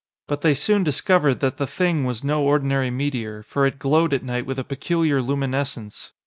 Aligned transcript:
But 0.27 0.41
they 0.41 0.55
soon 0.55 0.83
discovered 0.83 1.41
that 1.41 1.57
the 1.57 1.67
Thing 1.67 2.05
was 2.05 2.23
no 2.23 2.41
ordinary 2.41 2.89
meteor, 2.89 3.43
for 3.43 3.67
it 3.67 3.77
glowed 3.77 4.13
at 4.15 4.23
night 4.23 4.47
with 4.47 4.57
a 4.57 4.63
peculiar 4.63 5.21
luminescence. 5.21 6.11